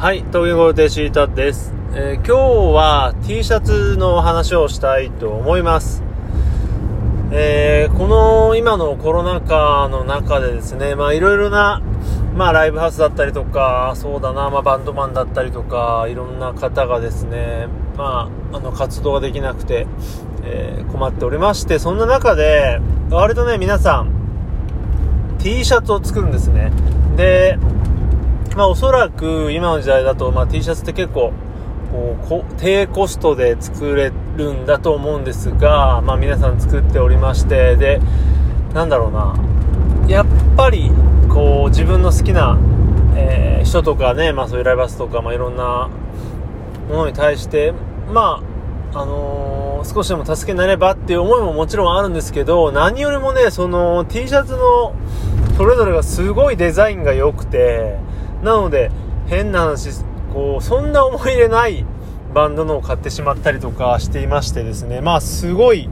[0.00, 2.32] はい、東京ゴルデンシータです、えー今日
[2.74, 6.02] は T シャツの話をしたいと思います。
[7.30, 11.82] えーこの今のコロナ禍の中でですね、まあいろいろな、
[12.34, 19.86] まあライブハウスだったりとか、そうだな、まあバンドマンだったりとか、いろんな方がですね、まあ、あの活動ができなくて、
[20.44, 22.80] えー困っておりまして、そんな中で、
[23.10, 24.08] 割とね、皆さん、
[25.40, 26.72] T シャツを作るんですね。
[27.16, 27.58] で、
[28.56, 31.32] まあおそらく今の時代だと、まあ T シャツって結構、
[31.92, 38.00] こうこ低コストで作れるんだと思うんですが、まあ皆さん作っておりまして、で、
[38.74, 39.34] なんだろうな、
[40.08, 40.26] やっ
[40.56, 40.90] ぱり、
[41.28, 42.58] こう自分の好きな、
[43.16, 45.88] えー人とかね、まあそういうライブハウスとか、まあいろんな
[46.88, 47.72] ものに対して、
[48.12, 48.42] ま
[48.92, 54.94] あ、あのー少しでも助けになればっていう思いももちろんあるんですけど、何よりもね、その T シャツの
[55.56, 57.96] それぞれがすごいデザインが良くて、
[58.42, 58.90] なので、
[59.26, 59.90] 変な話、
[60.32, 61.84] こう、そんな思い入れない
[62.34, 65.88] バンドのを買ってしまったりとかしていましてですね、まあすごい、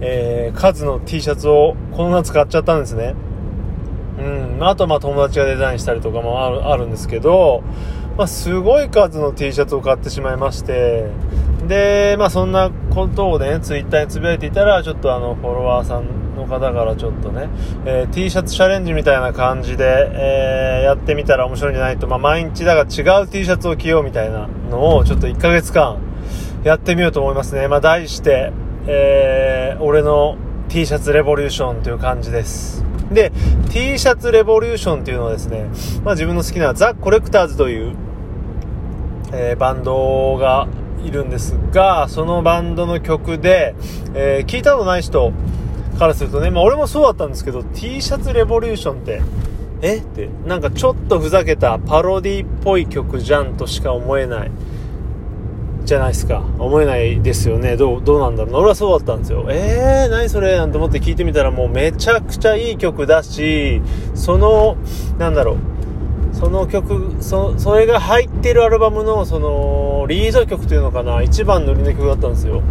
[0.00, 3.14] えー数の T シャツをこの夏買っちゃったんですね。
[4.18, 7.62] うん、あとまあ友達がデザインしたりとかもあるあるんですけど、
[8.16, 11.06] まあ、すごい数の T シャツを買ってしまいまして、
[11.66, 17.48] で、まあそんなことをね、ツイッターにつぶやいていたら、ちょっとあの、フォロワーさんの方からちょっとね、
[17.84, 25.98] えー T シャツチャレンジみたいな感じで、えーやってみたら面白いんじゃないと、まあ毎日だから違う T シャツを着ようみたいなのを、ちょっと1ヶ月間
[26.64, 27.66] やってみようと思いますね。
[27.68, 28.52] まあ題して、
[28.86, 30.36] えー俺の
[30.68, 32.84] T シャツレボリューションという感じです。
[33.10, 33.32] で、
[33.70, 35.66] T シャツレボリューションっていうのはですね、
[36.04, 37.96] まあ自分の好きなザ・コレクターズという、
[39.32, 40.68] えーバンドが
[41.04, 43.74] いるんですが、そのバンドの曲で、
[44.14, 45.32] えー聞いたことない人
[45.98, 49.22] からするとね、まあ俺もそうだったんですけど、T シャツレボリューションって、
[49.82, 49.96] え？
[49.98, 54.50] って、なんかちょっとふざけたパロディっぽい曲じゃんとしか思えない。
[55.84, 56.42] じゃないですか。
[56.58, 57.76] 思えないですよね。
[57.76, 58.58] どう、どうなんだろうな。
[58.58, 59.46] 俺はそうだったんですよ。
[59.48, 60.56] えー、何それ？
[60.56, 63.80] なんて思って聞いてみたらもうめちゃくちゃいい曲だし、
[64.14, 64.76] その、
[65.16, 65.56] なんだろう。
[66.38, 72.62] その曲、そ、それが入ってるアルバムの、その、リード曲というのかな、一番乗りの曲だったんですよ。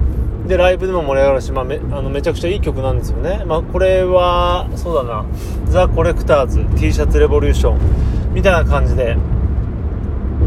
[0.47, 3.43] で、ライブでも盛り上がるし、まあ、め、あの、めちゃくちゃいい曲なんですよね。
[3.45, 5.25] まあ、これは、そうだな、
[5.65, 7.79] ザ・コレクターズ、T シャツレボリューション、
[8.33, 9.17] みたいな感じで、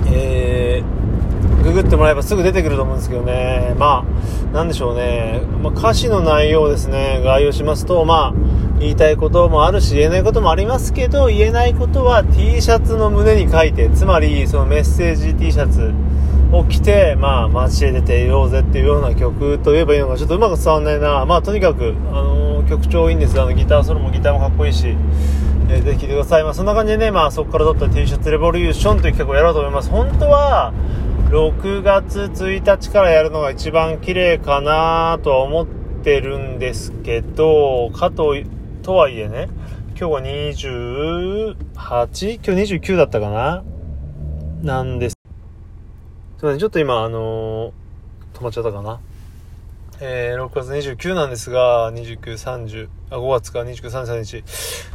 [0.06, 3.74] えー、ググってもらえばすぐ出てくると思うんですけどね。
[3.78, 4.02] ま
[4.50, 5.42] あ、なんでしょうね。
[5.62, 8.34] まあ、歌詞の内容ですね、概要しますと、まあ、
[8.80, 15.92] 言いたいこともあるし、言えないこともありますけど、言えないことは T シャツの胸に書いて、つまり、そのメッセージ T シャツ
[16.50, 21.26] を着て、まあ、街へ出ていようぜっていうような曲と言えばいいのか、ちょっとうまく伝わんないな。
[21.26, 24.96] まあ、とにかく、あの曲調いいんですあの、ギターソロもギターもかっこいいし、
[25.68, 26.44] えーぜひ聴いてください。
[26.44, 29.90] まあ、そんな感じでね、まあ、そこから撮った T シャツレボリューションという企画をやろうと思います。
[29.90, 30.72] 本当は、
[31.28, 35.66] 6月1日からやるのが一番綺麗かなとは思っ
[36.02, 38.34] てるんですけど、かと、
[38.82, 39.48] とはいえね、
[39.88, 41.56] 今日は 28?
[41.74, 43.62] 今日29だったかな？
[44.62, 45.16] なんです。
[46.38, 48.98] すいません、ちょっと今、あのー止まっちゃったかな？
[50.00, 54.38] えー、6月29なんですが、29、30、あ、5月か29、33日、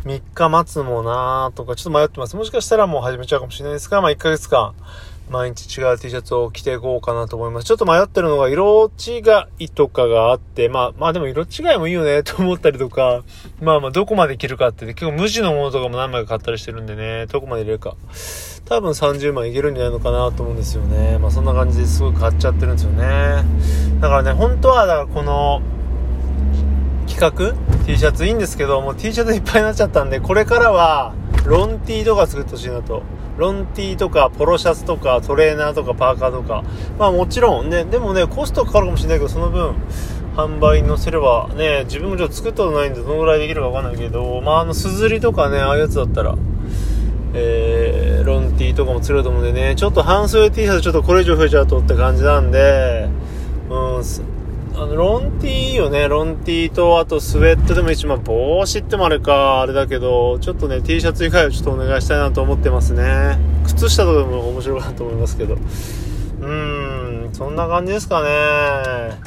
[0.03, 2.35] 3日待つもなーとか、ちょっと迷ってます。
[2.35, 4.73] もしかしたらもう始めちゃうかもしれないですが、まあ1ヶ月間、
[5.29, 7.65] 毎日違う T シャツを着ていこうかなと思います。
[7.65, 9.21] ちょっと迷ってるのが色違
[9.59, 13.23] いとかがあって、まあ、まあでも色違いもいいよねと思ったりとか、
[13.61, 17.95] まあまあどこまで着るかって、ね結構無地のものとかも何枚か買ったりしてるんでね、どこまで入れるか。
[18.65, 21.17] 多分30枚いけるんじゃないのかなと思うんですよね。
[21.19, 23.43] まあそんな感じですごい買っちゃってるんですよね。
[24.01, 25.61] だからね、本当は、だからこの、
[27.07, 31.13] 企画？T シャツいいんですけど、もう T シャツいっぱいになっちゃったんで、これからは、
[31.45, 33.03] ロン T とか作ってほしいなと。
[33.37, 36.63] ロン T とか、ポロシャツとか、トレーナーとか、パーカーとか。
[36.97, 39.75] まあもちろんね、でもね、コストかかるかもしれないけど、その分、
[40.35, 46.35] 販売に載せれば、ね、自分もちょっと作ったことないんで、どのぐらいできるかわかんないけど、まああの、すずりとかね、ああいうやつだったら、
[47.33, 53.09] えー、ロン T とかも釣れると思うんでね、ちょっと半袖 T シャツちょっとこれ以上増えちゃうとって感じなんで、
[53.69, 54.01] うん、
[54.75, 56.07] あの、ロン T いいよね。
[56.07, 63.37] ロン T と、あとスウェットでもいいし、まあ、帽子ってもあれか、あれだけど、ちょっとね、T シャツ以外はちょっとお願いしたいなと思ってますね。
[63.65, 65.55] 靴下とかでも面白いなと思いますけど。
[65.55, 69.19] うーん、そんな感じですかね。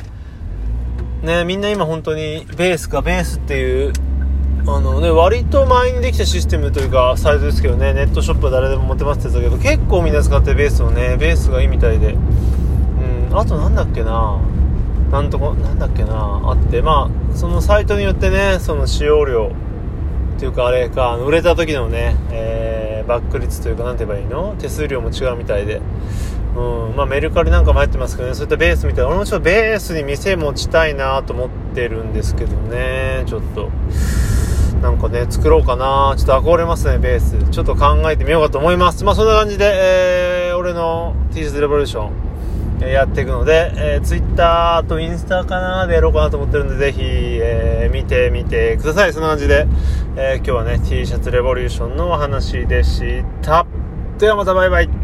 [1.22, 3.92] ね、みんな今本当にベースか、ベースっていう、
[4.66, 12.14] あのね、割と前にできたシステムというか、サイズですけどね、ネットショップは誰でも持てますって言ったけど、結構みんな使ってベースをね、ベースがいいみたいで。
[13.30, 14.38] うん、あとなんだっけな
[15.10, 19.52] なんとか、なんだっけなあって、まあ、そのサイトによってね、その使用量
[20.36, 24.54] っていうかあれか、売れた時のね、えーバック率というか何て言えばいいの？
[24.58, 25.80] 手数料も違うみたいで。
[26.54, 33.70] うんまあ、メルカリなんかも入ってますけどねそういったベースみたいな俺もちょっとベースに店持ちたいなと思ってるんですけどねちょっと。
[34.82, 36.14] なんかね作ろうかな。
[36.18, 37.48] ちょっと憧れますねベース。
[37.50, 39.04] ちょっと考えてみようかと思います。
[39.04, 42.27] まあそんな感じで、えー、俺の T シャツレボリューション。
[42.80, 49.12] やっていくので、えー、Twitter とインスタかなでやろうかなと思ってるんで、ぜひ、えー、見てみてください。
[49.12, 49.66] そんな感じで、
[50.16, 53.66] えー、今日はね、T シャツレボリューションのお話でした。
[54.18, 54.97] ではまたバイバイ。